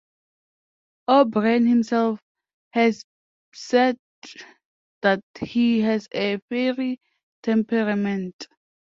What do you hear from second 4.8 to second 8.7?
that he has a fiery temperament.